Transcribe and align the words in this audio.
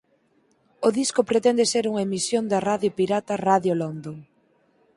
O 0.87 0.89
disco 0.99 1.21
pretende 1.31 1.63
ser 1.73 1.83
unha 1.91 2.05
emisión 2.07 2.43
da 2.51 2.59
radio 2.69 2.89
pirata 2.97 3.33
Radio 3.49 3.73
London. 3.81 4.17